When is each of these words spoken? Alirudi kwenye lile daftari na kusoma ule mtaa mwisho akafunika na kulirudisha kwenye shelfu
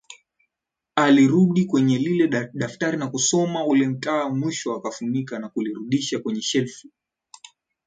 Alirudi 0.95 1.65
kwenye 1.65 1.97
lile 1.97 2.27
daftari 2.53 2.97
na 2.97 3.07
kusoma 3.07 3.65
ule 3.65 3.87
mtaa 3.87 4.29
mwisho 4.29 4.75
akafunika 4.75 5.39
na 5.39 5.49
kulirudisha 5.49 6.19
kwenye 6.19 6.41
shelfu 6.41 6.87